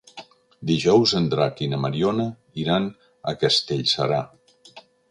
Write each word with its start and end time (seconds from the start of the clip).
Dijous 0.69 1.13
en 1.19 1.27
Drac 1.35 1.61
i 1.65 1.69
na 1.75 1.79
Mariona 1.83 2.27
iran 2.65 2.91
a 3.35 3.39
Castellserà. 3.45 4.25